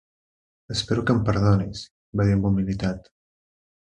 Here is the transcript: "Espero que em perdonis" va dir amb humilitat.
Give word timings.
"Espero 0.75 1.03
que 1.09 1.15
em 1.17 1.21
perdonis" 1.27 1.83
va 2.21 2.27
dir 2.31 2.35
amb 2.39 2.49
humilitat. 2.51 3.11